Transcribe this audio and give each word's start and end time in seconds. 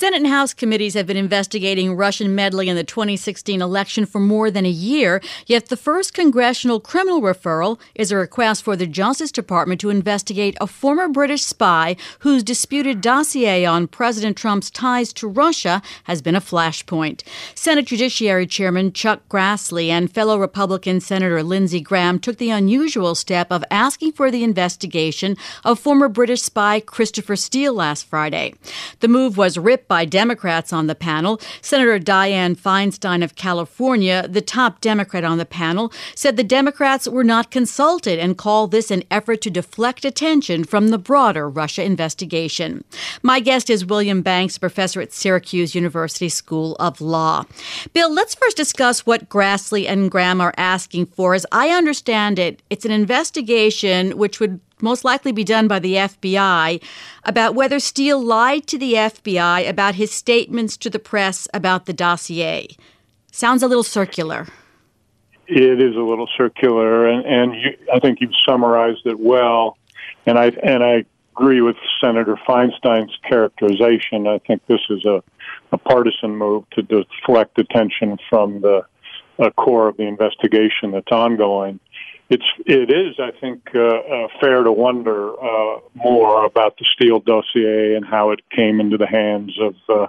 Senate 0.00 0.22
and 0.22 0.28
House 0.28 0.54
committees 0.54 0.94
have 0.94 1.06
been 1.06 1.18
investigating 1.18 1.94
Russian 1.94 2.34
meddling 2.34 2.68
in 2.68 2.76
the 2.76 2.82
2016 2.82 3.60
election 3.60 4.06
for 4.06 4.18
more 4.18 4.50
than 4.50 4.64
a 4.64 4.70
year, 4.70 5.20
yet 5.44 5.66
the 5.66 5.76
first 5.76 6.14
congressional 6.14 6.80
criminal 6.80 7.20
referral 7.20 7.78
is 7.94 8.10
a 8.10 8.16
request 8.16 8.62
for 8.62 8.76
the 8.76 8.86
Justice 8.86 9.30
Department 9.30 9.78
to 9.82 9.90
investigate 9.90 10.56
a 10.58 10.66
former 10.66 11.06
British 11.06 11.42
spy 11.42 11.96
whose 12.20 12.42
disputed 12.42 13.02
dossier 13.02 13.66
on 13.66 13.86
President 13.86 14.38
Trump's 14.38 14.70
ties 14.70 15.12
to 15.12 15.28
Russia 15.28 15.82
has 16.04 16.22
been 16.22 16.34
a 16.34 16.40
flashpoint. 16.40 17.22
Senate 17.54 17.84
Judiciary 17.84 18.46
Chairman 18.46 18.94
Chuck 18.94 19.20
Grassley 19.28 19.88
and 19.88 20.10
fellow 20.10 20.38
Republican 20.38 21.00
Senator 21.00 21.42
Lindsey 21.42 21.82
Graham 21.82 22.18
took 22.18 22.38
the 22.38 22.48
unusual 22.48 23.14
step 23.14 23.48
of 23.52 23.62
asking 23.70 24.12
for 24.12 24.30
the 24.30 24.44
investigation 24.44 25.36
of 25.62 25.78
former 25.78 26.08
British 26.08 26.40
spy 26.40 26.80
Christopher 26.80 27.36
Steele 27.36 27.74
last 27.74 28.06
Friday. 28.06 28.54
The 29.00 29.08
move 29.08 29.36
was 29.36 29.58
ripped 29.58 29.89
by 29.90 30.04
Democrats 30.04 30.72
on 30.72 30.86
the 30.86 30.94
panel. 30.94 31.40
Senator 31.60 31.98
Dianne 31.98 32.56
Feinstein 32.56 33.24
of 33.24 33.34
California, 33.34 34.24
the 34.28 34.40
top 34.40 34.80
Democrat 34.80 35.24
on 35.24 35.36
the 35.36 35.44
panel, 35.44 35.92
said 36.14 36.36
the 36.36 36.44
Democrats 36.44 37.08
were 37.08 37.24
not 37.24 37.50
consulted 37.50 38.16
and 38.20 38.38
called 38.38 38.70
this 38.70 38.92
an 38.92 39.02
effort 39.10 39.40
to 39.40 39.50
deflect 39.50 40.04
attention 40.04 40.62
from 40.62 40.88
the 40.88 40.98
broader 40.98 41.48
Russia 41.48 41.82
investigation. 41.82 42.84
My 43.24 43.40
guest 43.40 43.68
is 43.68 43.84
William 43.84 44.22
Banks, 44.22 44.58
professor 44.58 45.00
at 45.00 45.12
Syracuse 45.12 45.74
University 45.74 46.28
School 46.28 46.76
of 46.78 47.00
Law. 47.00 47.44
Bill, 47.92 48.14
let's 48.14 48.36
first 48.36 48.56
discuss 48.56 49.04
what 49.04 49.28
Grassley 49.28 49.88
and 49.88 50.08
Graham 50.08 50.40
are 50.40 50.54
asking 50.56 51.06
for. 51.06 51.34
As 51.34 51.44
I 51.50 51.70
understand 51.70 52.38
it, 52.38 52.62
it's 52.70 52.84
an 52.84 52.92
investigation 52.92 54.16
which 54.16 54.38
would 54.38 54.60
most 54.82 55.04
likely 55.04 55.32
be 55.32 55.44
done 55.44 55.68
by 55.68 55.78
the 55.78 55.94
FBI, 55.94 56.82
about 57.24 57.54
whether 57.54 57.78
Steele 57.80 58.22
lied 58.22 58.66
to 58.68 58.78
the 58.78 58.94
FBI 58.94 59.68
about 59.68 59.94
his 59.94 60.10
statements 60.10 60.76
to 60.78 60.90
the 60.90 60.98
press 60.98 61.46
about 61.52 61.86
the 61.86 61.92
dossier. 61.92 62.68
Sounds 63.32 63.62
a 63.62 63.68
little 63.68 63.84
circular. 63.84 64.46
It 65.46 65.80
is 65.80 65.96
a 65.96 66.00
little 66.00 66.28
circular, 66.36 67.08
and, 67.08 67.26
and 67.26 67.54
you, 67.54 67.76
I 67.92 67.98
think 67.98 68.20
you've 68.20 68.30
summarized 68.46 69.06
it 69.06 69.18
well. 69.18 69.76
And 70.26 70.38
I 70.38 70.52
and 70.62 70.84
I 70.84 71.04
agree 71.36 71.60
with 71.60 71.76
Senator 72.00 72.36
Feinstein's 72.46 73.16
characterization. 73.28 74.26
I 74.26 74.38
think 74.38 74.64
this 74.66 74.80
is 74.90 75.04
a, 75.04 75.22
a 75.72 75.78
partisan 75.78 76.36
move 76.36 76.68
to 76.70 76.82
deflect 76.82 77.58
attention 77.58 78.18
from 78.28 78.60
the 78.60 78.84
uh, 79.38 79.50
core 79.50 79.88
of 79.88 79.96
the 79.96 80.04
investigation 80.04 80.90
that's 80.92 81.10
ongoing 81.10 81.80
it's 82.30 82.44
it 82.64 82.90
is 82.90 83.16
I 83.18 83.32
think 83.40 83.68
uh, 83.74 83.80
uh, 83.80 84.28
fair 84.40 84.62
to 84.62 84.72
wonder 84.72 85.32
uh, 85.32 85.80
more 85.94 86.44
about 86.44 86.78
the 86.78 86.86
Steele 86.94 87.18
dossier 87.18 87.96
and 87.96 88.06
how 88.06 88.30
it 88.30 88.40
came 88.50 88.80
into 88.80 88.96
the 88.96 89.06
hands 89.06 89.58
of 89.60 89.74
uh, 89.88 90.06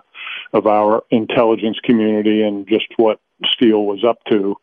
of 0.54 0.68
our 0.68 1.04
intelligence 1.10 1.80
community 1.84 2.44
and 2.44 2.68
just 2.68 2.86
what 2.98 3.20
Steele 3.54 3.84
was 3.84 4.04
up 4.04 4.20
to. 4.30 4.56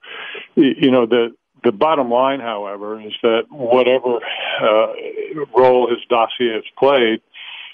You 0.55 0.91
know 0.91 1.05
the 1.07 1.35
the 1.65 1.73
bottom 1.73 2.11
line, 2.11 2.39
however, 2.39 3.01
is 3.01 3.13
that 3.23 3.47
whatever 3.51 4.21
uh, 4.63 4.93
role 5.57 5.91
his 5.91 5.99
dossier 6.09 6.55
has 6.55 6.63
played, 6.79 7.21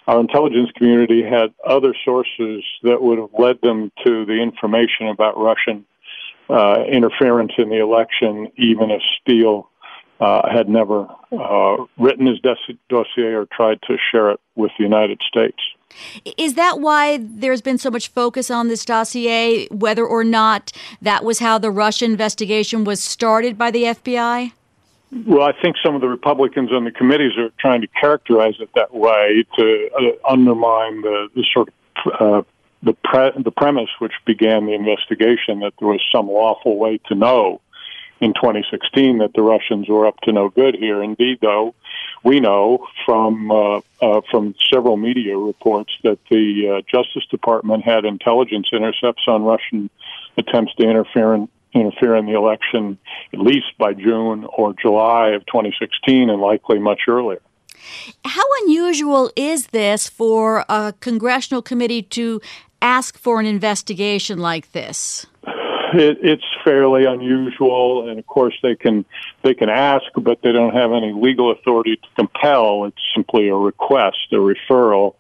our 0.07 0.21
intelligence 0.21 0.71
community 0.75 1.23
had 1.23 1.53
other 1.67 1.95
sources 2.05 2.65
that 2.83 3.03
would 3.03 3.19
have 3.19 3.39
led 3.39 3.61
them 3.61 3.93
to 4.05 4.25
the 4.25 4.41
information 4.41 5.09
about 5.09 5.37
Russian 5.37 5.85
uh, 6.49 6.85
interference 6.91 7.53
in 7.59 7.69
the 7.69 7.81
election, 7.81 8.51
even 8.57 8.91
if 8.91 9.03
Steele 9.21 9.69
uh, 10.21 10.49
had 10.51 10.69
never 10.69 11.07
uh, 11.33 11.77
written 11.99 12.27
his 12.27 12.39
dossier 12.41 13.35
or 13.35 13.47
tried 13.47 13.81
to 13.83 13.97
share 14.11 14.31
it 14.31 14.41
with 14.55 14.71
the 14.79 14.85
United 14.85 15.21
States. 15.27 15.59
Is 16.37 16.55
that 16.55 16.81
why 16.81 17.19
there's 17.21 17.61
been 17.61 17.79
so 17.79 17.91
much 17.91 18.09
focus 18.09 18.51
on 18.51 18.69
this 18.69 18.85
dossier, 18.85 19.67
whether 19.69 20.05
or 20.05 20.25
not 20.25 20.73
that 21.01 21.25
was 21.25 21.39
how 21.39 21.59
the 21.59 21.71
Russia 21.71 22.05
investigation 22.05 22.85
was 22.85 23.03
started 23.03 23.57
by 23.57 23.71
the 23.71 23.85
FBI? 23.85 24.53
Well, 25.27 25.43
I 25.43 25.53
think 25.63 25.77
some 25.85 25.95
of 25.95 26.01
the 26.01 26.09
Republicans 26.09 26.73
on 26.73 26.85
the 26.85 26.91
committees 26.91 27.33
are 27.39 27.51
trying 27.61 27.83
to 27.83 27.87
characterize 27.87 28.55
it 28.59 28.71
that 28.75 28.93
way 28.93 29.45
to 29.57 29.91
uh, 29.97 30.33
undermine 30.33 31.03
the, 31.03 31.29
the 31.37 31.45
sort 31.53 31.69
of 31.69 31.75
uh, 32.21 32.43
the 32.83 32.93
pre- 32.93 33.43
the 33.43 33.51
premise 33.51 33.89
which 33.99 34.13
began 34.27 34.67
the 34.67 34.75
investigation 34.75 35.61
that 35.61 35.73
there 35.79 35.89
was 35.89 36.03
some 36.13 36.27
lawful 36.27 36.77
way 36.77 36.99
to 37.07 37.15
know 37.15 37.61
in 38.25 38.33
2016 38.33 39.19
that 39.19 39.35
the 39.35 39.43
Russians 39.43 39.87
were 39.87 40.07
up 40.07 40.19
to 40.23 40.33
no 40.33 40.49
good 40.49 40.75
here. 40.75 41.03
Indeed, 41.03 41.39
though, 41.43 41.75
we 42.23 42.41
know 42.41 42.87
from 43.05 43.51
uh, 43.51 43.81
uh, 44.01 44.23
from 44.31 44.55
several 44.73 44.97
media 44.97 45.37
reports 45.37 45.93
that 46.05 46.19
the 46.31 46.79
uh, 46.79 46.83
Justice 46.91 47.27
Department 47.31 47.85
had 47.85 48.07
intelligence 48.07 48.69
intercepts 48.73 49.25
on 49.29 49.43
Russian 49.43 49.91
attempts 50.39 50.75
to 50.77 50.89
interfere 50.89 51.35
in 51.35 51.49
interfere 51.75 52.15
in 52.17 52.25
the 52.25 52.33
election 52.33 52.97
at 53.33 53.41
least 53.41 53.77
by 53.79 53.93
June 53.93 54.47
or 54.57 54.73
July 54.81 55.31
of 55.31 55.45
2016, 55.47 56.31
and 56.31 56.41
likely 56.41 56.79
much 56.79 57.03
earlier. 57.09 57.43
How 58.25 58.45
unusual 58.63 59.31
is 59.37 59.67
this 59.67 60.09
for 60.09 60.65
a 60.71 60.95
congressional 61.01 61.61
committee 61.61 62.03
to 62.03 62.41
ask 62.81 63.19
for 63.19 63.39
an 63.39 63.45
investigation 63.45 64.39
like 64.39 64.73
this? 64.73 65.27
It, 65.95 66.19
it's 66.23 66.45
fairly 66.65 67.05
unusual, 67.05 68.09
and 68.09 68.19
of 68.19 68.27
course 68.27 68.55
they 68.63 68.75
can 68.75 69.05
they 69.43 69.55
can 69.55 69.69
ask, 69.69 70.05
but 70.17 70.41
they 70.43 70.53
don't 70.53 70.75
have 70.75 70.93
any 70.93 71.13
legal 71.13 71.51
authority 71.51 71.97
to 71.97 72.09
compel. 72.17 72.85
It's 72.85 73.03
simply 73.15 73.49
a 73.49 73.55
request, 73.55 74.19
a 74.33 74.37
referral. 74.37 75.15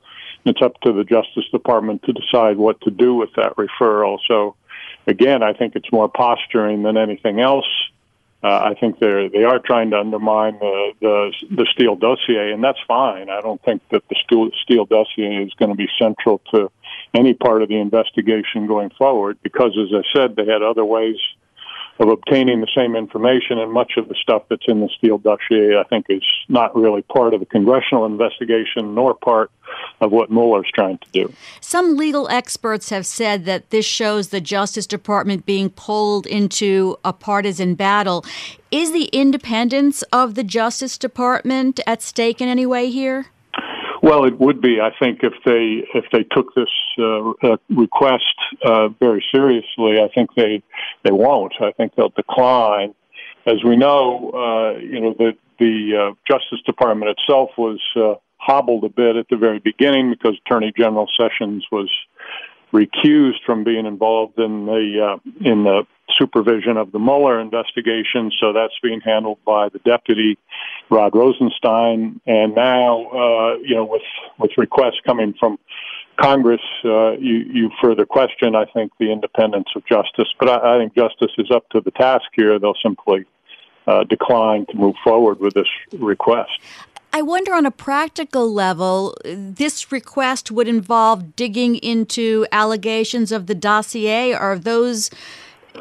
It's 0.44 0.60
up 0.60 0.80
to 0.82 0.92
the 0.92 1.04
Justice 1.04 1.48
Department 1.50 2.02
to 2.04 2.12
decide 2.12 2.56
what 2.56 2.80
to 2.82 2.90
do 2.90 3.14
with 3.14 3.30
that 3.36 3.56
referral. 3.56 4.18
So, 4.28 4.56
again, 5.06 5.42
I 5.42 5.54
think 5.54 5.74
it's 5.74 5.90
more 5.90 6.08
posturing 6.08 6.82
than 6.82 6.96
anything 6.96 7.40
else. 7.40 7.66
Uh, 8.42 8.72
I 8.72 8.74
think 8.74 8.98
they're 8.98 9.30
they 9.30 9.44
are 9.44 9.58
trying 9.58 9.90
to 9.90 9.98
undermine 9.98 10.58
the, 10.58 10.92
the 11.00 11.32
the 11.50 11.66
Steele 11.72 11.96
dossier, 11.96 12.52
and 12.52 12.62
that's 12.62 12.78
fine. 12.86 13.30
I 13.30 13.40
don't 13.40 13.62
think 13.62 13.80
that 13.90 14.02
the 14.10 14.50
Steele, 14.62 14.84
dossier 14.84 15.44
is 15.44 15.54
going 15.54 15.70
to 15.70 15.76
be 15.76 15.88
central 15.98 16.42
to 16.52 16.70
any 17.14 17.34
part 17.34 17.62
of 17.62 17.68
the 17.68 17.78
investigation 17.78 18.66
going 18.66 18.90
forward 18.90 19.38
because, 19.42 19.76
as 19.78 19.94
I 19.94 20.02
said, 20.16 20.36
they 20.36 20.46
had 20.46 20.62
other 20.62 20.84
ways 20.84 21.16
of 22.00 22.08
obtaining 22.08 22.60
the 22.60 22.68
same 22.74 22.96
information, 22.96 23.58
and 23.58 23.70
much 23.70 23.92
of 23.96 24.08
the 24.08 24.16
stuff 24.20 24.42
that's 24.50 24.64
in 24.66 24.80
the 24.80 24.88
Steele 24.98 25.18
dossier, 25.18 25.78
I 25.78 25.84
think, 25.84 26.06
is 26.08 26.24
not 26.48 26.74
really 26.74 27.02
part 27.02 27.34
of 27.34 27.40
the 27.40 27.46
congressional 27.46 28.04
investigation 28.04 28.94
nor 28.94 29.14
part 29.14 29.52
of 30.00 30.10
what 30.10 30.30
Mueller's 30.30 30.70
trying 30.74 30.98
to 30.98 31.06
do. 31.12 31.32
Some 31.60 31.96
legal 31.96 32.28
experts 32.28 32.90
have 32.90 33.06
said 33.06 33.44
that 33.44 33.70
this 33.70 33.86
shows 33.86 34.28
the 34.28 34.40
Justice 34.40 34.88
Department 34.88 35.46
being 35.46 35.70
pulled 35.70 36.26
into 36.26 36.96
a 37.04 37.12
partisan 37.12 37.76
battle. 37.76 38.24
Is 38.72 38.90
the 38.90 39.04
independence 39.06 40.02
of 40.12 40.34
the 40.34 40.44
Justice 40.44 40.98
Department 40.98 41.78
at 41.86 42.02
stake 42.02 42.40
in 42.40 42.48
any 42.48 42.66
way 42.66 42.90
here? 42.90 43.26
Well, 44.04 44.26
it 44.26 44.38
would 44.38 44.60
be. 44.60 44.82
I 44.82 44.90
think 45.00 45.20
if 45.22 45.32
they 45.46 45.82
if 45.98 46.04
they 46.12 46.24
took 46.24 46.54
this 46.54 46.68
uh, 46.98 47.30
uh, 47.42 47.56
request 47.70 48.36
uh, 48.62 48.88
very 49.00 49.24
seriously, 49.32 49.98
I 49.98 50.08
think 50.14 50.28
they 50.36 50.62
they 51.04 51.10
won't. 51.10 51.54
I 51.58 51.72
think 51.72 51.94
they'll 51.94 52.10
decline. 52.10 52.94
As 53.46 53.64
we 53.64 53.76
know, 53.76 54.30
uh, 54.34 54.78
you 54.78 55.00
know 55.00 55.14
the 55.18 55.32
the 55.58 55.96
uh, 55.96 56.14
Justice 56.28 56.60
Department 56.66 57.16
itself 57.16 57.52
was 57.56 57.80
uh, 57.96 58.16
hobbled 58.36 58.84
a 58.84 58.90
bit 58.90 59.16
at 59.16 59.26
the 59.30 59.38
very 59.38 59.58
beginning 59.58 60.10
because 60.10 60.38
Attorney 60.44 60.74
General 60.76 61.08
Sessions 61.18 61.64
was 61.72 61.90
recused 62.74 63.42
from 63.46 63.64
being 63.64 63.86
involved 63.86 64.38
in 64.38 64.66
the 64.66 65.14
uh, 65.14 65.48
in 65.50 65.64
the 65.64 65.86
supervision 66.18 66.76
of 66.76 66.92
the 66.92 66.98
Mueller 66.98 67.40
investigation, 67.40 68.30
so 68.40 68.52
that's 68.52 68.74
being 68.82 69.00
handled 69.00 69.38
by 69.44 69.68
the 69.68 69.78
deputy 69.80 70.38
Rod 70.90 71.14
Rosenstein. 71.14 72.20
And 72.26 72.54
now, 72.54 73.06
uh, 73.06 73.56
you 73.62 73.74
know, 73.74 73.84
with 73.84 74.02
with 74.38 74.50
requests 74.56 75.00
coming 75.06 75.34
from 75.38 75.58
Congress, 76.20 76.60
uh, 76.84 77.12
you, 77.12 77.38
you 77.52 77.70
further 77.82 78.06
question, 78.06 78.54
I 78.54 78.66
think, 78.66 78.92
the 78.98 79.10
independence 79.10 79.68
of 79.74 79.84
justice. 79.86 80.28
But 80.38 80.48
I, 80.48 80.76
I 80.76 80.78
think 80.78 80.94
justice 80.94 81.32
is 81.38 81.50
up 81.50 81.68
to 81.70 81.80
the 81.80 81.90
task 81.90 82.26
here. 82.34 82.58
They'll 82.58 82.74
simply 82.82 83.24
uh, 83.86 84.04
decline 84.04 84.66
to 84.66 84.76
move 84.76 84.94
forward 85.02 85.40
with 85.40 85.54
this 85.54 85.68
request. 85.92 86.52
I 87.12 87.22
wonder 87.22 87.54
on 87.54 87.64
a 87.64 87.70
practical 87.70 88.52
level, 88.52 89.16
this 89.24 89.92
request 89.92 90.50
would 90.50 90.66
involve 90.66 91.36
digging 91.36 91.76
into 91.76 92.44
allegations 92.50 93.30
of 93.30 93.46
the 93.46 93.54
dossier. 93.54 94.32
Are 94.32 94.58
those 94.58 95.10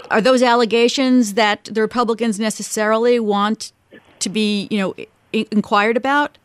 are 0.10 0.22
those 0.22 0.42
allegations 0.42 1.34
that 1.36 1.66
the 1.66 1.82
Republicans 1.82 2.40
necessarily 2.40 3.20
want 3.20 3.72
to 4.20 4.30
be, 4.30 4.68
you 4.72 4.78
know, 4.80 4.96
inquired 5.32 5.98
about? 5.98 6.38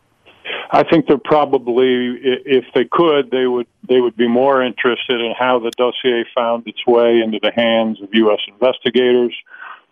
I 0.70 0.82
think 0.82 1.06
they're 1.06 1.18
probably, 1.18 2.18
if 2.22 2.64
they 2.74 2.84
could, 2.90 3.30
they 3.30 3.46
would 3.46 3.66
they 3.88 4.00
would 4.00 4.16
be 4.16 4.28
more 4.28 4.62
interested 4.62 5.20
in 5.20 5.32
how 5.38 5.58
the 5.58 5.70
dossier 5.78 6.26
found 6.34 6.66
its 6.66 6.86
way 6.86 7.20
into 7.20 7.38
the 7.42 7.52
hands 7.54 8.02
of 8.02 8.10
U.S. 8.12 8.40
investigators, 8.48 9.34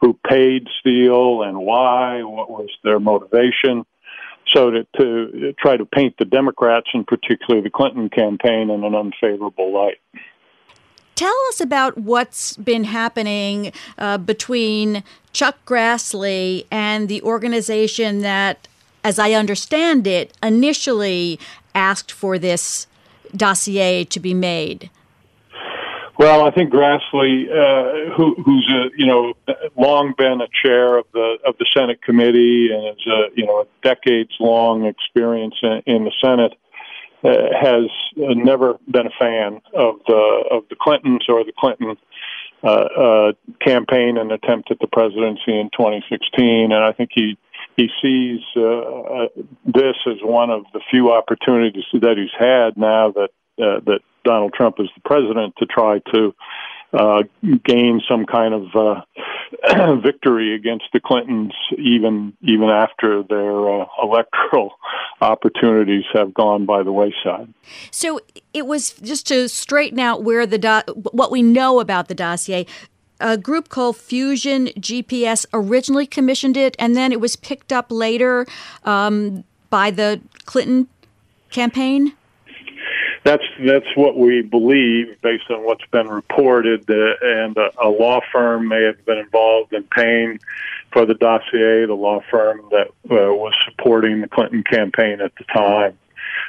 who 0.00 0.18
paid 0.28 0.68
Steele 0.80 1.42
and 1.42 1.56
why, 1.56 2.22
what 2.22 2.50
was 2.50 2.68
their 2.84 3.00
motivation 3.00 3.86
so 4.54 4.70
to, 4.70 4.86
to 4.98 5.54
try 5.58 5.76
to 5.76 5.84
paint 5.84 6.14
the 6.18 6.24
Democrats 6.24 6.88
and 6.94 7.06
particularly 7.06 7.62
the 7.62 7.70
Clinton 7.70 8.08
campaign 8.08 8.70
in 8.70 8.84
an 8.84 8.94
unfavorable 8.94 9.72
light. 9.72 9.98
Tell 11.16 11.34
us 11.48 11.62
about 11.62 11.96
what's 11.96 12.58
been 12.58 12.84
happening 12.84 13.72
uh, 13.96 14.18
between 14.18 15.02
Chuck 15.32 15.56
Grassley 15.64 16.66
and 16.70 17.08
the 17.08 17.22
organization 17.22 18.20
that, 18.20 18.68
as 19.02 19.18
I 19.18 19.32
understand 19.32 20.06
it, 20.06 20.36
initially 20.42 21.40
asked 21.74 22.12
for 22.12 22.38
this 22.38 22.86
dossier 23.34 24.04
to 24.04 24.20
be 24.20 24.34
made. 24.34 24.90
Well, 26.18 26.46
I 26.46 26.50
think 26.50 26.70
Grassley, 26.70 27.48
uh, 27.50 28.14
who, 28.14 28.34
who's 28.42 28.70
a 28.70 28.90
you 28.96 29.06
know 29.06 29.34
long 29.76 30.14
been 30.16 30.40
a 30.40 30.48
chair 30.62 30.96
of 30.98 31.06
the 31.12 31.36
of 31.46 31.56
the 31.58 31.66
Senate 31.74 32.02
committee 32.02 32.70
and 32.72 32.84
has 32.84 33.06
a 33.06 33.28
you 33.34 33.46
know 33.46 33.66
decades 33.82 34.32
long 34.40 34.84
experience 34.84 35.56
in, 35.62 35.82
in 35.86 36.04
the 36.04 36.12
Senate, 36.22 36.54
has 37.26 37.90
never 38.16 38.78
been 38.88 39.06
a 39.06 39.18
fan 39.18 39.60
of 39.74 39.96
the 40.06 40.44
of 40.50 40.64
the 40.70 40.76
Clintons 40.80 41.24
or 41.28 41.44
the 41.44 41.52
Clinton 41.58 41.96
uh, 42.62 42.66
uh, 42.66 43.32
campaign 43.60 44.16
and 44.16 44.32
attempt 44.32 44.70
at 44.70 44.78
the 44.80 44.86
presidency 44.86 45.58
in 45.58 45.70
2016, 45.76 46.72
and 46.72 46.74
I 46.74 46.92
think 46.92 47.10
he 47.14 47.36
he 47.76 47.88
sees 48.00 48.40
uh, 48.56 48.62
uh, 48.62 49.28
this 49.66 49.96
as 50.06 50.16
one 50.22 50.50
of 50.50 50.64
the 50.72 50.80
few 50.90 51.12
opportunities 51.12 51.84
that 51.92 52.16
he's 52.16 52.30
had 52.38 52.76
now 52.76 53.12
that 53.12 53.30
uh, 53.62 53.80
that 53.86 54.00
Donald 54.24 54.54
Trump 54.54 54.76
is 54.80 54.88
the 54.94 55.02
president 55.04 55.54
to 55.58 55.66
try 55.66 56.00
to 56.14 56.34
uh, 56.92 57.22
gain 57.64 58.00
some 58.08 58.24
kind 58.24 58.54
of 58.54 58.74
uh, 58.74 59.02
victory 60.02 60.54
against 60.54 60.84
the 60.92 61.00
Clintons, 61.00 61.52
even 61.78 62.36
even 62.42 62.68
after 62.68 63.22
their 63.22 63.82
uh, 63.82 63.86
electoral 64.02 64.72
opportunities 65.20 66.04
have 66.12 66.34
gone 66.34 66.66
by 66.66 66.82
the 66.82 66.92
wayside. 66.92 67.52
So 67.90 68.20
it 68.52 68.66
was 68.66 68.92
just 68.92 69.26
to 69.28 69.48
straighten 69.48 69.98
out 69.98 70.22
where 70.22 70.46
the 70.46 70.58
do- 70.58 70.92
what 71.12 71.30
we 71.30 71.42
know 71.42 71.80
about 71.80 72.08
the 72.08 72.14
dossier. 72.14 72.66
A 73.18 73.38
group 73.38 73.70
called 73.70 73.96
Fusion 73.96 74.66
GPS 74.78 75.46
originally 75.54 76.06
commissioned 76.06 76.56
it, 76.56 76.76
and 76.78 76.94
then 76.94 77.12
it 77.12 77.20
was 77.20 77.34
picked 77.34 77.72
up 77.72 77.86
later 77.90 78.46
um, 78.84 79.42
by 79.70 79.90
the 79.90 80.20
Clinton 80.44 80.88
campaign 81.50 82.12
that's 83.26 83.42
that's 83.66 83.96
what 83.96 84.16
we 84.16 84.40
believe 84.40 85.20
based 85.20 85.50
on 85.50 85.64
what's 85.64 85.84
been 85.90 86.08
reported. 86.08 86.88
Uh, 86.88 87.14
and 87.22 87.56
a, 87.56 87.70
a 87.82 87.88
law 87.88 88.20
firm 88.32 88.68
may 88.68 88.82
have 88.84 89.04
been 89.04 89.18
involved 89.18 89.72
in 89.72 89.82
paying 89.84 90.38
for 90.92 91.04
the 91.04 91.14
dossier. 91.14 91.86
The 91.86 91.94
law 91.94 92.22
firm 92.30 92.62
that 92.70 92.88
uh, 93.10 93.34
was 93.34 93.52
supporting 93.64 94.20
the 94.20 94.28
Clinton 94.28 94.62
campaign 94.62 95.20
at 95.20 95.34
the 95.36 95.44
time. 95.44 95.98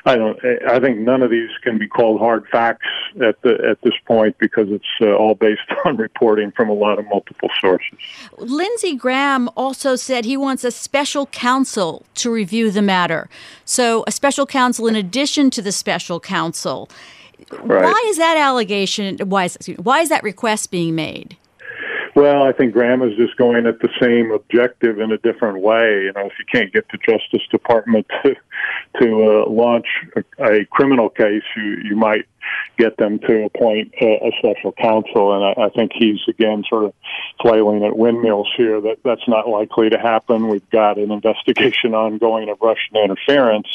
I 0.07 0.15
don't. 0.15 0.39
I 0.65 0.79
think 0.79 0.99
none 0.99 1.21
of 1.21 1.29
these 1.29 1.49
can 1.61 1.77
be 1.77 1.87
called 1.87 2.21
hard 2.21 2.47
facts 2.47 2.87
at 3.21 3.41
the 3.41 3.57
at 3.69 3.81
this 3.81 3.93
point 4.05 4.37
because 4.39 4.69
it's 4.69 4.85
uh, 5.01 5.13
all 5.13 5.35
based 5.35 5.61
on 5.85 5.97
reporting 5.97 6.51
from 6.51 6.69
a 6.69 6.73
lot 6.73 6.97
of 6.97 7.05
multiple 7.09 7.49
sources. 7.59 7.99
Lindsey 8.37 8.95
Graham 8.95 9.49
also 9.57 9.97
said 9.97 10.23
he 10.23 10.37
wants 10.37 10.63
a 10.63 10.71
special 10.71 11.25
counsel 11.25 12.05
to 12.15 12.31
review 12.31 12.71
the 12.71 12.81
matter. 12.81 13.29
So 13.65 14.05
a 14.07 14.11
special 14.11 14.45
counsel 14.45 14.87
in 14.87 14.95
addition 14.95 15.49
to 15.51 15.61
the 15.61 15.73
special 15.73 16.21
counsel. 16.21 16.89
Right. 17.51 17.83
Why 17.83 18.03
is 18.07 18.17
that 18.17 18.37
allegation? 18.37 19.17
Why 19.25 19.45
is 19.45 19.57
why 19.77 19.99
is 19.99 20.09
that 20.09 20.23
request 20.23 20.71
being 20.71 20.95
made? 20.95 21.35
Well, 22.17 22.41
I 22.41 22.51
think 22.51 22.73
Graham 22.73 23.03
is 23.03 23.15
just 23.15 23.37
going 23.37 23.67
at 23.67 23.79
the 23.79 23.89
same 24.01 24.31
objective 24.31 24.99
in 24.99 25.11
a 25.11 25.19
different 25.19 25.59
way. 25.59 26.05
You 26.05 26.13
know, 26.13 26.25
if 26.25 26.33
you 26.39 26.45
can't 26.51 26.73
get 26.73 26.87
the 26.91 26.97
Justice 26.97 27.47
Department 27.51 28.07
to 28.23 28.35
to 28.99 29.43
uh, 29.45 29.47
launch 29.47 29.85
a, 30.15 30.43
a 30.43 30.65
criminal 30.65 31.09
case, 31.09 31.43
you 31.55 31.77
you 31.83 31.95
might 31.95 32.25
get 32.75 32.97
them 32.97 33.19
to 33.19 33.43
appoint 33.43 33.93
a, 34.01 34.29
a 34.29 34.31
special 34.39 34.71
counsel. 34.71 35.35
And 35.35 35.43
I, 35.45 35.67
I 35.67 35.69
think 35.69 35.91
he's 35.93 36.17
again 36.27 36.63
sort 36.67 36.85
of 36.85 36.93
flailing 37.39 37.83
at 37.83 37.95
windmills 37.95 38.51
here. 38.57 38.81
That 38.81 38.97
that's 39.03 39.27
not 39.27 39.47
likely 39.47 39.91
to 39.91 39.99
happen. 39.99 40.47
We've 40.47 40.69
got 40.71 40.97
an 40.97 41.11
investigation 41.11 41.93
ongoing 41.93 42.49
of 42.49 42.57
Russian 42.59 42.97
interference. 42.97 43.67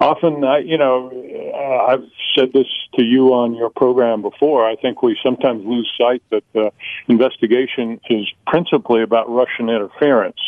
Often, 0.00 0.44
uh, 0.44 0.56
you 0.58 0.78
know, 0.78 1.10
uh, 1.52 1.92
I've 1.92 2.08
said 2.36 2.52
this 2.52 2.66
to 2.94 3.02
you 3.02 3.34
on 3.34 3.54
your 3.54 3.70
program 3.70 4.22
before. 4.22 4.66
I 4.68 4.76
think 4.76 5.02
we 5.02 5.18
sometimes 5.22 5.64
lose 5.64 5.90
sight 5.98 6.22
that 6.30 6.44
the 6.52 6.72
investigation 7.08 8.00
is 8.10 8.26
principally 8.46 9.02
about 9.02 9.28
Russian 9.30 9.68
interference. 9.68 10.40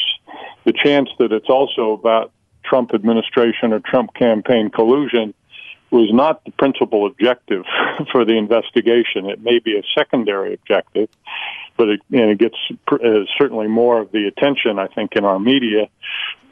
The 0.65 0.73
chance 0.73 1.09
that 1.19 1.33
it's 1.33 1.49
also 1.49 1.93
about 1.93 2.33
Trump 2.65 2.95
administration 2.95 3.73
or 3.73 3.81
Trump 3.81 4.15
campaign 4.15 4.71
collusion 4.71 5.35
was 5.91 6.13
not 6.13 6.45
the 6.45 6.51
principal 6.53 7.07
objective 7.07 7.65
for 8.13 8.25
the 8.25 8.37
investigation. 8.37 9.27
It 9.27 9.43
may 9.43 9.59
be 9.61 9.79
a 9.79 9.83
secondary 9.97 10.55
objective, 10.55 11.09
but 11.77 11.89
it, 11.89 12.01
and 12.11 12.31
it 12.31 12.39
gets 12.39 12.57
uh, 12.91 13.25
certainly 13.39 13.69
more 13.69 14.01
of 14.01 14.11
the 14.11 14.27
attention, 14.27 14.79
I 14.79 14.89
think, 14.89 15.13
in 15.15 15.25
our 15.25 15.39
media. 15.39 15.89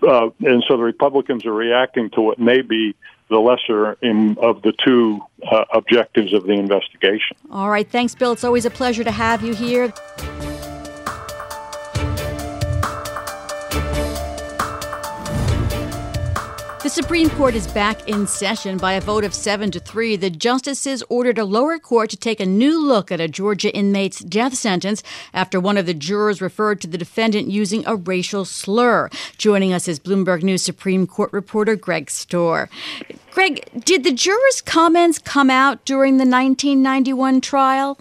Uh, 0.02 0.30
and 0.40 0.62
so 0.68 0.76
the 0.76 0.82
Republicans 0.82 1.46
are 1.46 1.52
reacting 1.52 2.10
to 2.10 2.20
what 2.20 2.38
may 2.38 2.62
be 2.62 2.94
the 3.28 3.38
lesser 3.38 3.96
in, 4.02 4.36
of 4.40 4.62
the 4.62 4.72
two 4.84 5.20
uh, 5.50 5.64
objectives 5.72 6.32
of 6.32 6.44
the 6.44 6.52
investigation. 6.52 7.36
All 7.50 7.70
right. 7.70 7.88
Thanks, 7.88 8.14
Bill. 8.14 8.32
It's 8.32 8.44
always 8.44 8.64
a 8.64 8.70
pleasure 8.70 9.04
to 9.04 9.10
have 9.10 9.42
you 9.42 9.54
here. 9.54 9.92
The 16.84 16.90
Supreme 16.90 17.30
Court 17.30 17.54
is 17.54 17.66
back 17.66 18.06
in 18.10 18.26
session 18.26 18.76
by 18.76 18.92
a 18.92 19.00
vote 19.00 19.24
of 19.24 19.32
7 19.32 19.70
to 19.70 19.80
3. 19.80 20.16
The 20.16 20.28
justices 20.28 21.02
ordered 21.08 21.38
a 21.38 21.44
lower 21.46 21.78
court 21.78 22.10
to 22.10 22.16
take 22.18 22.40
a 22.40 22.44
new 22.44 22.78
look 22.78 23.10
at 23.10 23.22
a 23.22 23.26
Georgia 23.26 23.74
inmate's 23.74 24.18
death 24.18 24.52
sentence 24.52 25.02
after 25.32 25.58
one 25.58 25.78
of 25.78 25.86
the 25.86 25.94
jurors 25.94 26.42
referred 26.42 26.82
to 26.82 26.86
the 26.86 26.98
defendant 26.98 27.50
using 27.50 27.84
a 27.86 27.96
racial 27.96 28.44
slur. 28.44 29.08
Joining 29.38 29.72
us 29.72 29.88
is 29.88 29.98
Bloomberg 29.98 30.42
News 30.42 30.60
Supreme 30.60 31.06
Court 31.06 31.32
reporter 31.32 31.74
Greg 31.74 32.08
Stohr. 32.08 32.68
Greg, 33.30 33.66
did 33.82 34.04
the 34.04 34.12
jurors' 34.12 34.60
comments 34.60 35.18
come 35.18 35.48
out 35.48 35.86
during 35.86 36.18
the 36.18 36.28
1991 36.28 37.40
trial? 37.40 37.98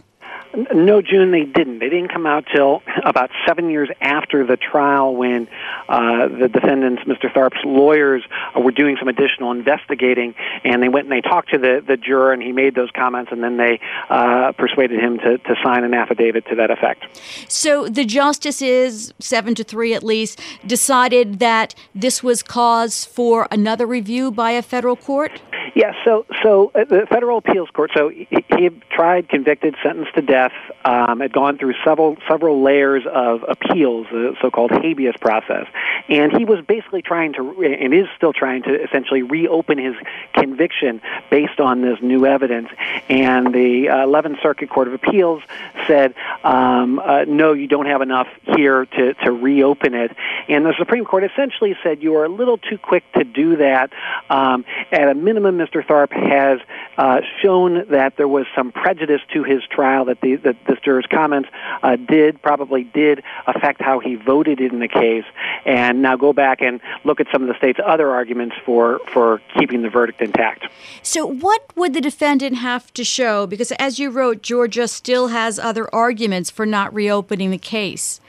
No, 0.55 1.01
June, 1.01 1.31
they 1.31 1.45
didn't. 1.45 1.79
They 1.79 1.89
didn't 1.89 2.10
come 2.10 2.27
out 2.27 2.45
till 2.53 2.83
about 3.03 3.31
seven 3.48 3.72
years 3.72 3.89
after 4.00 4.45
the 4.45 4.55
trial 4.55 5.15
when 5.15 5.48
uh, 5.89 6.27
the 6.27 6.48
defendants, 6.48 7.03
Mr. 7.03 7.33
Tharpe's 7.33 7.63
lawyers, 7.65 8.24
uh, 8.55 8.60
were 8.60 8.72
doing 8.72 8.95
some 9.00 9.07
additional 9.07 9.51
investigating, 9.51 10.36
and 10.63 10.83
they 10.83 10.89
went 10.89 11.05
and 11.05 11.12
they 11.12 11.22
talked 11.22 11.50
to 11.51 11.57
the, 11.57 11.83
the 11.86 11.98
juror, 11.98 12.33
and 12.33 12.41
he 12.41 12.51
made 12.51 12.75
those 12.75 12.91
comments, 12.91 13.31
and 13.31 13.43
then 13.43 13.57
they 13.57 13.79
uh, 14.10 14.51
persuaded 14.51 15.00
him 15.00 15.17
to, 15.17 15.39
to 15.39 15.55
sign 15.63 15.83
an 15.83 15.93
affidavit 15.95 16.45
to 16.48 16.55
that 16.55 16.69
effect. 16.69 17.05
So 17.50 17.88
the 17.88 18.05
justices, 18.05 19.12
seven 19.19 19.55
to 19.55 19.63
three 19.63 19.95
at 19.95 20.03
least, 20.03 20.39
decided 20.67 21.39
that 21.39 21.74
this 21.95 22.22
was 22.22 22.43
cause 22.43 23.05
for 23.05 23.48
another 23.50 23.88
review 23.88 24.31
by 24.31 24.51
a 24.51 24.62
federal 24.62 24.95
court? 24.95 25.41
Yes, 25.75 25.96
yeah, 25.96 26.03
so 26.05 26.25
so 26.43 26.72
uh, 26.75 26.86
the 26.86 27.08
federal 27.10 27.38
appeals 27.38 27.70
court. 27.70 27.91
So 27.96 28.10
he 28.10 28.27
had 28.50 28.82
tried, 28.89 29.29
convicted, 29.29 29.75
sentenced 29.82 30.13
to 30.15 30.22
death, 30.22 30.51
um, 30.86 31.20
had 31.20 31.32
gone 31.32 31.58
through 31.58 31.74
several 31.84 32.17
several 32.27 32.62
layers 32.62 33.03
of 33.12 33.43
appeals, 33.48 34.08
the 34.12 34.36
so-called 34.41 34.72
habeas 34.72 35.15
process, 35.20 35.67
and 36.10 36.32
he 36.32 36.46
was 36.46 36.63
basically 36.65 37.01
trying 37.01 37.34
to, 37.34 37.63
and 37.63 37.93
is 37.93 38.08
still 38.15 38.34
trying 38.34 38.63
to, 38.63 38.84
essentially 38.84 39.24
reopen 39.24 39.77
his 39.77 39.96
conviction 40.34 41.01
based 41.29 41.60
on 41.60 41.82
this 41.82 42.00
new 42.01 42.25
evidence. 42.25 42.70
And 43.10 43.53
the 43.53 43.89
uh, 43.89 43.96
11th 44.05 44.41
Circuit 44.41 44.70
Court 44.70 44.88
of 44.88 44.93
Appeals 44.93 45.41
said, 45.88 46.13
um, 46.43 47.00
uh, 47.00 47.25
no, 47.27 47.53
you 47.53 47.67
don't 47.67 47.88
have 47.88 48.01
enough 48.01 48.27
here 48.55 48.86
to 48.86 49.13
to 49.13 49.32
reopen 49.32 49.93
it. 49.93 50.15
And 50.48 50.65
the 50.65 50.74
Supreme 50.77 51.05
Court 51.05 51.24
essentially 51.24 51.75
said 51.84 52.03
you 52.03 52.15
are 52.15 52.25
a 52.25 52.29
little 52.29 52.58
too 52.58 52.77
quick 52.77 53.03
to 53.13 53.24
do 53.24 53.58
that. 53.58 53.91
Um, 54.29 54.65
at 54.91 55.08
a 55.08 55.13
minimum, 55.13 55.52
Mr. 55.57 55.86
Tharpe 55.86 56.12
has 56.12 56.60
uh, 56.98 57.22
shown 57.41 57.86
that 57.89 58.17
there 58.17 58.27
was 58.27 58.45
some 58.55 58.72
prejudice 58.72 59.22
to 59.33 59.43
his 59.43 59.62
trial 59.69 60.05
that 60.05 60.22
the 60.22 60.36
that 60.38 60.57
this 60.67 60.79
juror's 60.83 61.05
comments 61.10 61.50
uh, 61.81 61.95
did 61.95 62.41
probably 62.41 62.83
did 62.83 63.24
affect 63.48 63.81
how 63.81 64.00
he 64.00 64.15
voted 64.15 64.60
in 64.60 64.79
the 64.79 64.88
case, 64.88 65.25
and 65.65 66.01
now 66.01 66.15
go 66.15 66.33
back 66.33 66.62
and 66.62 66.81
look 67.03 67.19
at 67.19 67.27
some 67.31 67.41
of 67.41 67.48
the 67.48 67.57
state's 67.57 67.79
other 67.86 68.12
arguments 68.12 68.55
for 68.65 69.00
for 69.12 69.41
keeping 69.57 69.81
the 69.81 69.89
verdict 69.89 70.22
intact. 70.22 70.65
So, 71.01 71.25
what 71.25 71.72
would 71.75 71.93
the 71.93 72.01
defendant 72.01 72.57
have 72.57 72.93
to 72.93 73.03
show? 73.03 73.48
Because 73.48 73.72
as 73.74 74.00
you 74.00 74.10
wrote, 74.10 74.41
Georgia 74.41 74.88
still 74.88 75.27
has 75.27 75.60
other 75.60 75.93
arguments 75.93 76.50
for 76.50 76.65
not 76.65 76.93
reopening 76.93 77.51
the 77.51 77.57
case. 77.57 78.19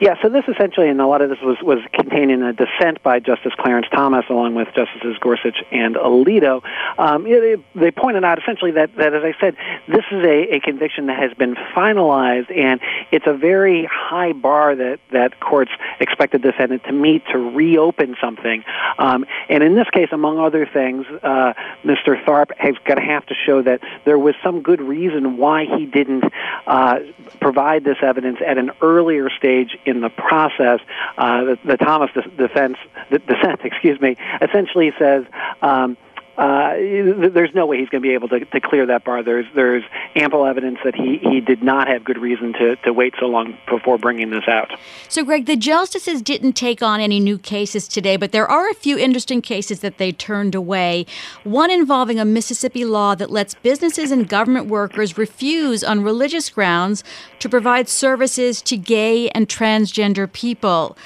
Yeah, 0.00 0.20
so 0.22 0.28
this 0.28 0.44
essentially, 0.48 0.88
and 0.88 1.00
a 1.00 1.06
lot 1.06 1.22
of 1.22 1.30
this 1.30 1.38
was, 1.40 1.56
was 1.62 1.78
contained 1.92 2.30
in 2.30 2.42
a 2.42 2.52
dissent 2.52 3.02
by 3.02 3.20
Justice 3.20 3.52
Clarence 3.56 3.86
Thomas 3.92 4.24
along 4.28 4.54
with 4.54 4.68
Justices 4.74 5.16
Gorsuch 5.20 5.62
and 5.70 5.94
Alito. 5.94 6.62
Um, 6.98 7.26
it, 7.26 7.60
they 7.74 7.90
pointed 7.90 8.24
out 8.24 8.38
essentially 8.38 8.72
that, 8.72 8.94
that, 8.96 9.14
as 9.14 9.22
I 9.22 9.34
said, 9.40 9.56
this 9.86 10.04
is 10.10 10.24
a, 10.24 10.56
a 10.56 10.60
conviction 10.60 11.06
that 11.06 11.18
has 11.18 11.32
been 11.34 11.54
finalized, 11.76 12.54
and 12.56 12.80
it's 13.12 13.26
a 13.26 13.34
very 13.34 13.84
high 13.90 14.32
bar 14.32 14.74
that, 14.74 14.98
that 15.12 15.38
courts 15.38 15.70
expect 16.00 16.32
the 16.32 16.38
defendant 16.38 16.84
to 16.84 16.92
meet 16.92 17.24
to 17.32 17.38
reopen 17.38 18.16
something. 18.20 18.64
Um, 18.98 19.24
and 19.48 19.62
in 19.62 19.74
this 19.74 19.88
case, 19.90 20.08
among 20.10 20.38
other 20.38 20.66
things, 20.66 21.06
uh, 21.22 21.54
Mr. 21.84 22.22
Tharpe 22.24 22.50
has 22.58 22.74
got 22.84 22.96
to 22.96 23.02
have 23.02 23.26
to 23.26 23.34
show 23.34 23.62
that 23.62 23.80
there 24.04 24.18
was 24.18 24.34
some 24.42 24.62
good 24.62 24.80
reason 24.80 25.36
why 25.36 25.66
he 25.66 25.86
didn't 25.86 26.24
uh, 26.66 26.98
provide 27.40 27.84
this 27.84 27.98
evidence 28.02 28.38
at 28.44 28.58
an 28.58 28.72
earlier 28.80 29.30
stage 29.30 29.76
in 29.86 30.00
the 30.00 30.10
process. 30.10 30.80
Uh, 31.16 31.44
the, 31.44 31.58
the, 31.64 31.76
Thomas 31.76 32.10
defense, 32.36 32.76
the 33.10 33.18
dissent, 33.18 33.60
excuse 33.64 34.00
me, 34.00 34.16
essentially 34.40 34.92
says. 34.98 35.24
Um, 35.62 35.96
uh, 36.36 36.74
there's 36.74 37.54
no 37.54 37.66
way 37.66 37.78
he's 37.78 37.88
going 37.88 38.02
to 38.02 38.08
be 38.08 38.14
able 38.14 38.28
to, 38.28 38.44
to 38.44 38.60
clear 38.60 38.86
that 38.86 39.04
bar. 39.04 39.22
There's 39.22 39.46
there's 39.54 39.84
ample 40.16 40.44
evidence 40.46 40.78
that 40.84 40.94
he, 40.94 41.18
he 41.18 41.40
did 41.40 41.62
not 41.62 41.86
have 41.86 42.02
good 42.02 42.18
reason 42.18 42.52
to, 42.54 42.76
to 42.76 42.92
wait 42.92 43.14
so 43.20 43.26
long 43.26 43.56
before 43.68 43.98
bringing 43.98 44.30
this 44.30 44.48
out. 44.48 44.72
So, 45.08 45.24
Greg, 45.24 45.46
the 45.46 45.56
justices 45.56 46.22
didn't 46.22 46.54
take 46.54 46.82
on 46.82 47.00
any 47.00 47.20
new 47.20 47.38
cases 47.38 47.86
today, 47.86 48.16
but 48.16 48.32
there 48.32 48.50
are 48.50 48.68
a 48.68 48.74
few 48.74 48.98
interesting 48.98 49.42
cases 49.42 49.80
that 49.80 49.98
they 49.98 50.10
turned 50.10 50.56
away. 50.56 51.06
One 51.44 51.70
involving 51.70 52.18
a 52.18 52.24
Mississippi 52.24 52.84
law 52.84 53.14
that 53.14 53.30
lets 53.30 53.54
businesses 53.54 54.10
and 54.10 54.28
government 54.28 54.66
workers 54.66 55.16
refuse 55.16 55.84
on 55.84 56.02
religious 56.02 56.50
grounds 56.50 57.04
to 57.38 57.48
provide 57.48 57.88
services 57.88 58.60
to 58.62 58.76
gay 58.76 59.28
and 59.30 59.48
transgender 59.48 60.30
people. 60.32 60.96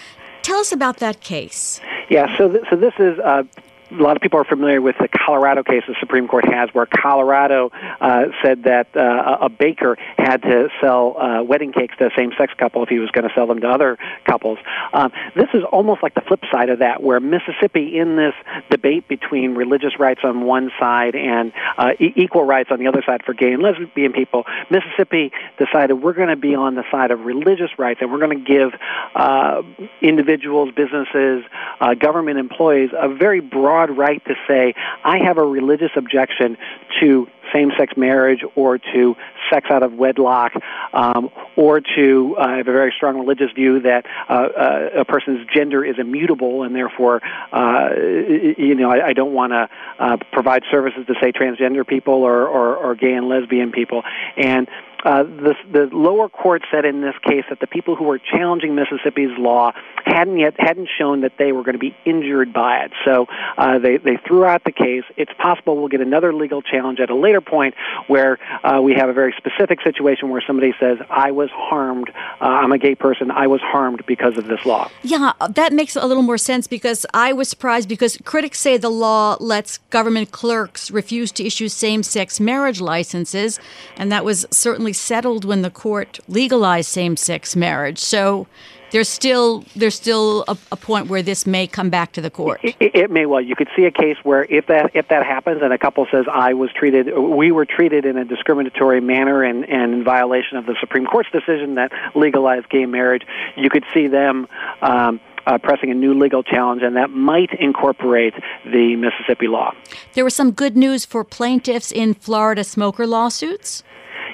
Tell 0.40 0.58
us 0.58 0.72
about 0.72 0.98
that 0.98 1.20
case. 1.20 1.80
Yeah, 2.08 2.34
so 2.38 2.48
th- 2.48 2.64
so 2.70 2.76
this 2.76 2.94
is 2.98 3.18
uh, 3.18 3.42
a 3.90 3.94
lot 3.94 4.16
of 4.16 4.22
people 4.22 4.38
are 4.38 4.44
familiar 4.44 4.80
with 4.80 4.96
the 4.98 5.08
Colorado 5.08 5.62
case 5.62 5.82
the 5.88 5.94
Supreme 6.00 6.28
Court 6.28 6.44
has, 6.52 6.68
where 6.72 6.86
Colorado 6.86 7.70
uh, 8.00 8.26
said 8.42 8.64
that 8.64 8.94
uh, 8.96 9.38
a 9.40 9.48
baker 9.48 9.96
had 10.16 10.42
to 10.42 10.68
sell 10.80 11.16
uh, 11.18 11.42
wedding 11.42 11.72
cakes 11.72 11.94
to 11.98 12.06
a 12.06 12.10
same-sex 12.16 12.52
couple 12.58 12.82
if 12.82 12.88
he 12.88 12.98
was 12.98 13.10
going 13.10 13.26
to 13.26 13.34
sell 13.34 13.46
them 13.46 13.60
to 13.60 13.68
other 13.68 13.98
couples. 14.24 14.58
Um, 14.92 15.12
this 15.34 15.48
is 15.54 15.62
almost 15.72 16.02
like 16.02 16.14
the 16.14 16.20
flip 16.20 16.42
side 16.52 16.68
of 16.68 16.80
that, 16.80 17.02
where 17.02 17.20
Mississippi, 17.20 17.98
in 17.98 18.16
this 18.16 18.34
debate 18.70 19.08
between 19.08 19.54
religious 19.54 19.98
rights 19.98 20.20
on 20.22 20.42
one 20.42 20.70
side 20.78 21.14
and 21.14 21.52
uh, 21.78 21.92
equal 21.98 22.44
rights 22.44 22.70
on 22.70 22.78
the 22.78 22.88
other 22.88 23.02
side 23.04 23.22
for 23.24 23.32
gay 23.32 23.52
and 23.52 23.62
lesbian 23.62 24.12
people, 24.12 24.44
Mississippi 24.70 25.32
decided 25.58 25.94
we're 25.94 26.12
going 26.12 26.28
to 26.28 26.36
be 26.36 26.54
on 26.54 26.74
the 26.74 26.84
side 26.90 27.10
of 27.10 27.20
religious 27.20 27.70
rights, 27.78 28.00
and 28.02 28.12
we're 28.12 28.18
going 28.18 28.44
to 28.44 28.44
give 28.44 28.78
uh, 29.14 29.62
individuals, 30.02 30.70
businesses, 30.74 31.44
uh, 31.80 31.94
government 31.94 32.38
employees 32.38 32.90
a 32.92 33.08
very 33.08 33.40
broad 33.40 33.77
broad 33.78 33.96
right 33.96 34.24
to 34.24 34.34
say, 34.48 34.74
I 35.04 35.18
have 35.24 35.38
a 35.38 35.44
religious 35.44 35.90
objection 35.96 36.56
to 37.00 37.28
same 37.54 37.70
sex 37.78 37.94
marriage 37.96 38.40
or 38.56 38.78
to 38.78 39.16
sex 39.50 39.68
out 39.70 39.82
of 39.82 39.94
wedlock 39.94 40.52
um, 40.92 41.30
or 41.56 41.80
to 41.80 42.36
uh, 42.38 42.56
have 42.56 42.68
a 42.68 42.72
very 42.72 42.92
strong 42.94 43.18
religious 43.18 43.50
view 43.54 43.80
that 43.80 44.04
uh, 44.28 44.32
uh, 44.32 44.88
a 45.00 45.04
person's 45.04 45.46
gender 45.54 45.84
is 45.84 45.94
immutable 45.98 46.62
and 46.64 46.74
therefore, 46.74 47.22
uh, 47.52 47.88
you 47.96 48.74
know, 48.74 48.90
I, 48.90 49.08
I 49.08 49.12
don't 49.12 49.32
want 49.32 49.52
to 49.52 49.68
uh, 49.98 50.16
provide 50.32 50.64
services 50.70 51.06
to, 51.06 51.14
say, 51.22 51.32
transgender 51.32 51.86
people 51.86 52.24
or, 52.24 52.46
or, 52.46 52.76
or 52.76 52.94
gay 52.96 53.14
and 53.14 53.28
lesbian 53.28 53.72
people. 53.72 54.02
And 54.36 54.68
uh, 55.04 55.22
the, 55.22 55.54
the 55.72 55.88
lower 55.92 56.28
court 56.28 56.62
said 56.72 56.84
in 56.84 57.00
this 57.00 57.14
case 57.22 57.44
that 57.48 57.60
the 57.60 57.68
people 57.68 57.94
who 57.94 58.04
were 58.04 58.18
challenging 58.18 58.74
Mississippi's 58.74 59.30
law 59.38 59.72
hadn't 60.08 60.38
yet 60.38 60.54
hadn't 60.58 60.88
shown 60.98 61.20
that 61.20 61.32
they 61.38 61.52
were 61.52 61.62
going 61.62 61.74
to 61.74 61.78
be 61.78 61.96
injured 62.04 62.52
by 62.52 62.78
it. 62.78 62.92
So 63.04 63.26
uh, 63.56 63.78
they 63.78 63.98
they 63.98 64.16
threw 64.26 64.44
out 64.44 64.64
the 64.64 64.72
case. 64.72 65.04
It's 65.16 65.32
possible 65.38 65.76
we'll 65.76 65.88
get 65.88 66.00
another 66.00 66.32
legal 66.32 66.62
challenge 66.62 67.00
at 67.00 67.10
a 67.10 67.14
later 67.14 67.40
point 67.40 67.74
where 68.06 68.38
uh, 68.64 68.80
we 68.82 68.94
have 68.94 69.08
a 69.08 69.12
very 69.12 69.34
specific 69.36 69.80
situation 69.82 70.30
where 70.30 70.42
somebody 70.46 70.72
says, 70.80 70.98
"I 71.10 71.30
was 71.30 71.50
harmed. 71.50 72.10
Uh, 72.40 72.44
I'm 72.44 72.72
a 72.72 72.78
gay 72.78 72.94
person. 72.94 73.30
I 73.30 73.46
was 73.46 73.60
harmed 73.60 74.04
because 74.06 74.36
of 74.36 74.46
this 74.46 74.64
law." 74.64 74.90
Yeah, 75.02 75.32
that 75.48 75.72
makes 75.72 75.96
a 75.96 76.06
little 76.06 76.22
more 76.22 76.38
sense 76.38 76.66
because 76.66 77.04
I 77.14 77.32
was 77.32 77.48
surprised 77.48 77.88
because 77.88 78.18
critics 78.24 78.58
say 78.60 78.76
the 78.76 78.90
law 78.90 79.36
lets 79.40 79.78
government 79.90 80.32
clerks 80.32 80.90
refuse 80.90 81.32
to 81.32 81.44
issue 81.44 81.68
same-sex 81.68 82.40
marriage 82.40 82.80
licenses, 82.80 83.60
and 83.96 84.10
that 84.12 84.24
was 84.24 84.46
certainly 84.50 84.92
settled 84.92 85.44
when 85.44 85.62
the 85.62 85.70
court 85.70 86.20
legalized 86.28 86.90
same-sex 86.90 87.54
marriage. 87.56 87.98
So 87.98 88.46
there's 88.90 89.08
still 89.08 89.64
there's 89.76 89.94
still 89.94 90.44
a, 90.48 90.56
a, 90.72 90.76
point 90.76 91.08
where 91.08 91.22
this 91.22 91.46
may 91.46 91.66
come 91.66 91.90
back 91.90 92.12
to 92.12 92.20
the 92.20 92.30
court. 92.30 92.60
It, 92.62 92.76
it, 92.80 93.10
may 93.10 93.26
well. 93.26 93.40
You 93.40 93.54
could 93.54 93.68
see 93.76 93.84
a 93.84 93.90
case 93.90 94.16
where 94.22 94.44
if 94.44 94.66
that 94.66 94.90
if 94.94 95.08
that 95.08 95.26
happens 95.26 95.62
and 95.62 95.72
a 95.72 95.78
couple 95.78 96.06
says 96.10 96.26
I 96.32 96.54
was 96.54 96.70
treated, 96.72 97.16
we 97.16 97.52
were 97.52 97.66
treated 97.66 98.04
in 98.04 98.16
a 98.16 98.24
discriminatory 98.24 99.00
manner 99.00 99.42
and, 99.42 99.68
and 99.68 99.94
in 99.94 100.04
violation 100.04 100.56
of 100.56 100.66
the 100.66 100.76
Supreme 100.80 101.06
Court's 101.06 101.30
decision 101.30 101.74
that 101.74 101.92
legalized 102.14 102.68
gay 102.68 102.86
marriage, 102.86 103.22
you 103.56 103.70
could 103.70 103.84
see 103.92 104.06
them. 104.06 104.48
Um, 104.82 105.20
uh, 105.46 105.56
pressing 105.56 105.90
a 105.90 105.94
new 105.94 106.12
legal 106.12 106.42
challenge, 106.42 106.82
and 106.82 106.94
that 106.96 107.08
might 107.08 107.50
incorporate 107.54 108.34
the 108.66 108.96
Mississippi 108.96 109.48
law. 109.48 109.74
There 110.12 110.22
was 110.22 110.34
some 110.34 110.50
good 110.50 110.76
news 110.76 111.06
for 111.06 111.24
plaintiffs 111.24 111.90
in 111.90 112.12
Florida 112.12 112.62
smoker 112.64 113.06
lawsuits. 113.06 113.82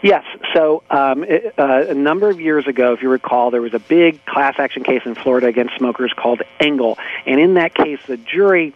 Yes. 0.05 0.23
So 0.53 0.83
um, 0.91 1.25
it, 1.25 1.59
uh, 1.59 1.87
a 1.89 1.95
number 1.95 2.29
of 2.29 2.39
years 2.39 2.67
ago, 2.67 2.93
if 2.93 3.01
you 3.01 3.09
recall, 3.09 3.51
there 3.51 3.63
was 3.63 3.73
a 3.73 3.79
big 3.79 4.23
class 4.27 4.57
action 4.59 4.85
case 4.85 5.01
in 5.07 5.15
Florida 5.15 5.47
against 5.47 5.79
smokers 5.79 6.13
called 6.15 6.43
Engle, 6.61 6.99
and 7.25 7.41
in 7.41 7.55
that 7.55 7.75
case, 7.75 7.99
the 8.07 8.19
jury 8.19 8.75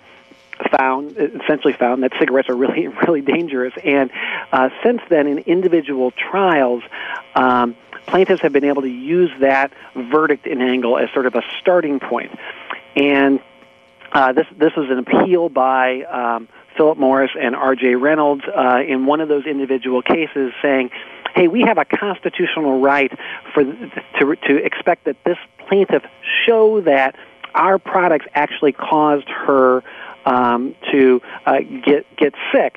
found 0.74 1.18
essentially 1.18 1.74
found 1.74 2.02
that 2.02 2.12
cigarettes 2.18 2.48
are 2.48 2.56
really 2.56 2.88
really 3.06 3.20
dangerous 3.20 3.72
and 3.84 4.10
uh, 4.50 4.70
since 4.82 5.00
then 5.08 5.28
in 5.28 5.38
individual 5.38 6.10
trials 6.10 6.82
um, 7.36 7.76
plaintiffs 8.06 8.42
have 8.42 8.52
been 8.52 8.64
able 8.64 8.82
to 8.82 8.88
use 8.88 9.30
that 9.38 9.72
verdict 9.94 10.48
in 10.48 10.60
Engle 10.60 10.98
as 10.98 11.08
sort 11.12 11.26
of 11.26 11.36
a 11.36 11.42
starting 11.60 12.00
point. 12.00 12.32
point 12.32 12.40
and 12.96 13.40
uh, 14.10 14.32
this 14.32 14.46
this 14.56 14.74
was 14.74 14.90
an 14.90 14.98
appeal 14.98 15.48
by 15.48 16.02
um, 16.02 16.48
Philip 16.78 16.96
Morris 16.96 17.32
and 17.38 17.54
R.J. 17.54 17.96
Reynolds 17.96 18.44
uh, 18.44 18.80
in 18.86 19.04
one 19.04 19.20
of 19.20 19.28
those 19.28 19.46
individual 19.46 20.00
cases 20.00 20.52
saying 20.62 20.90
hey, 21.34 21.48
we 21.48 21.62
have 21.62 21.78
a 21.78 21.84
constitutional 21.84 22.80
right 22.80 23.12
for 23.54 23.64
to 23.64 24.36
to 24.48 24.56
expect 24.64 25.04
that 25.04 25.16
this 25.24 25.38
plaintiff 25.68 26.02
show 26.46 26.80
that 26.82 27.16
our 27.54 27.78
products 27.78 28.26
actually 28.34 28.72
caused 28.72 29.28
her 29.28 29.82
um, 30.26 30.74
to 30.92 31.20
uh, 31.46 31.60
get 31.84 32.04
get 32.16 32.34
sick, 32.52 32.76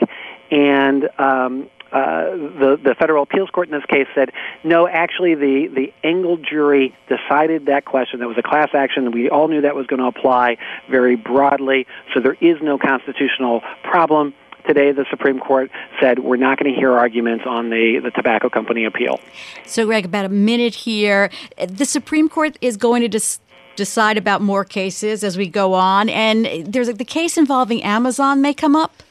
and 0.50 1.10
um, 1.20 1.70
uh, 1.92 2.32
the 2.32 2.80
the 2.82 2.96
federal 2.98 3.24
appeals 3.24 3.50
court 3.50 3.68
in 3.68 3.74
this 3.74 3.86
case 3.86 4.08
said 4.16 4.32
no. 4.64 4.88
Actually, 4.88 5.36
the 5.36 5.68
the 5.68 5.94
Engle 6.04 6.38
jury 6.38 6.96
decided 7.10 7.66
that 7.66 7.86
question. 7.86 8.20
That 8.20 8.28
was 8.28 8.38
a 8.38 8.44
class 8.44 8.70
action, 8.74 9.12
we 9.12 9.30
all 9.30 9.48
knew 9.48 9.62
that 9.62 9.76
was 9.76 9.88
going 9.88 10.00
to 10.00 10.06
apply 10.06 10.58
very 10.90 11.16
broadly. 11.16 11.88
So 12.14 12.22
there 12.22 12.38
is 12.40 12.58
no 12.62 12.78
constitutional 12.78 13.62
problem 13.84 14.34
today 14.66 14.92
the 14.92 15.06
Supreme 15.10 15.40
Court 15.40 15.72
said 16.00 16.20
we're 16.20 16.38
not 16.38 16.58
going 16.58 16.74
to 16.74 16.80
hear 16.80 16.92
arguments 16.92 17.46
on 17.48 17.70
the, 17.70 18.00
the 18.04 18.12
tobacco 18.12 18.50
company 18.50 18.86
appeal. 18.86 19.20
So, 19.66 19.86
Greg, 19.86 20.06
about 20.06 20.26
a 20.26 20.30
minute 20.30 20.76
here. 20.76 21.30
The 21.66 21.86
Supreme 21.86 22.30
Court 22.30 22.58
is 22.62 22.78
going 22.78 23.02
to 23.02 23.08
dis- 23.08 23.40
decide 23.76 24.18
about 24.18 24.42
more 24.42 24.66
cases 24.66 25.24
as 25.24 25.38
we 25.38 25.48
go 25.48 25.74
on, 25.74 26.10
and 26.10 26.46
there's 26.66 26.88
the 26.88 27.06
case 27.06 27.38
involving 27.38 27.84
Amazon 27.84 28.42
may 28.42 28.54
come 28.54 28.76
up. 28.76 29.04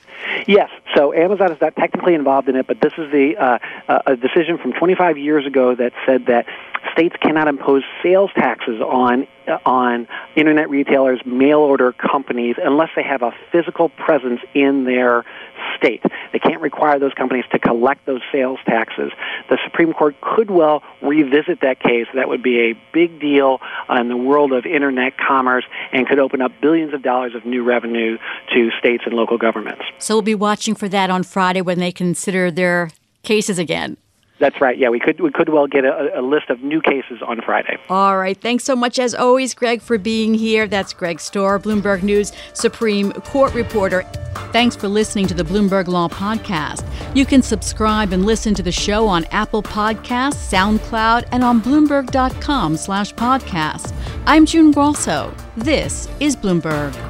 Yes. 0.46 0.70
So 0.94 1.12
Amazon 1.12 1.52
is 1.52 1.60
not 1.60 1.76
technically 1.76 2.14
involved 2.14 2.48
in 2.48 2.56
it, 2.56 2.66
but 2.66 2.80
this 2.80 2.92
is 2.98 3.10
the 3.12 3.36
uh, 3.36 4.02
a 4.06 4.16
decision 4.16 4.58
from 4.58 4.72
25 4.72 5.18
years 5.18 5.46
ago 5.46 5.74
that 5.74 5.92
said 6.06 6.26
that 6.26 6.46
states 6.92 7.14
cannot 7.20 7.48
impose 7.48 7.82
sales 8.02 8.30
taxes 8.34 8.80
on 8.80 9.26
uh, 9.46 9.58
on 9.64 10.06
internet 10.36 10.70
retailers, 10.70 11.20
mail 11.24 11.58
order 11.58 11.92
companies, 11.92 12.56
unless 12.62 12.90
they 12.94 13.02
have 13.02 13.22
a 13.22 13.32
physical 13.50 13.88
presence 13.88 14.40
in 14.54 14.84
their 14.84 15.24
state. 15.76 16.02
They 16.32 16.38
can't 16.38 16.60
require 16.60 16.98
those 16.98 17.14
companies 17.14 17.44
to 17.52 17.58
collect 17.58 18.06
those 18.06 18.20
sales 18.30 18.58
taxes. 18.66 19.12
The 19.48 19.58
Supreme 19.64 19.92
Court 19.92 20.14
could 20.20 20.50
well 20.50 20.82
revisit 21.02 21.60
that 21.62 21.80
case. 21.80 22.06
That 22.14 22.28
would 22.28 22.42
be 22.42 22.70
a 22.70 22.80
big 22.92 23.20
deal 23.20 23.60
in 23.88 24.08
the 24.08 24.16
world 24.16 24.52
of 24.52 24.66
internet 24.66 25.16
commerce 25.16 25.64
and 25.92 26.06
could 26.06 26.18
open 26.18 26.42
up 26.42 26.52
billions 26.60 26.92
of 26.94 27.02
dollars 27.02 27.34
of 27.34 27.44
new 27.44 27.64
revenue 27.64 28.18
to 28.54 28.70
states 28.78 29.04
and 29.06 29.14
local 29.14 29.38
governments. 29.38 29.82
So 29.98 30.22
be 30.30 30.34
watching 30.34 30.74
for 30.74 30.88
that 30.88 31.10
on 31.10 31.22
Friday 31.22 31.60
when 31.60 31.78
they 31.80 31.92
consider 31.92 32.50
their 32.50 32.90
cases 33.22 33.58
again. 33.58 33.98
That's 34.38 34.58
right. 34.60 34.78
Yeah, 34.78 34.88
we 34.88 34.98
could 34.98 35.20
we 35.20 35.30
could 35.30 35.50
well 35.50 35.66
get 35.66 35.84
a, 35.84 36.18
a, 36.18 36.22
list 36.22 36.48
of 36.48 36.62
new 36.62 36.80
cases 36.80 37.20
on 37.20 37.42
Friday. 37.42 37.76
All 37.90 38.16
right. 38.16 38.40
Thanks 38.40 38.64
so 38.64 38.74
much, 38.74 38.98
as 38.98 39.14
always, 39.14 39.52
Greg, 39.52 39.82
for 39.82 39.98
being 39.98 40.32
here. 40.32 40.66
That's 40.66 40.94
Greg 40.94 41.18
Stohr, 41.18 41.60
Bloomberg 41.60 42.02
News 42.02 42.32
Supreme 42.54 43.12
Court 43.12 43.52
reporter. 43.52 44.02
Thanks 44.50 44.76
for 44.76 44.88
listening 44.88 45.26
to 45.26 45.34
the 45.34 45.42
Bloomberg 45.42 45.88
Law 45.88 46.08
Podcast. 46.08 46.88
You 47.14 47.26
can 47.26 47.42
subscribe 47.42 48.14
and 48.14 48.24
listen 48.24 48.54
to 48.54 48.62
the 48.62 48.72
show 48.72 49.06
on 49.06 49.26
Apple 49.26 49.62
Podcasts, 49.62 50.50
SoundCloud, 50.50 51.28
and 51.32 51.44
on 51.44 51.60
Bloomberg.com/podcast. 51.60 53.92
I'm 54.24 54.46
June 54.46 54.70
Grosso. 54.70 55.34
This 55.58 56.08
is 56.18 56.34
Bloomberg. 56.34 57.09